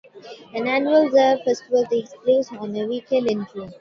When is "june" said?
3.53-3.69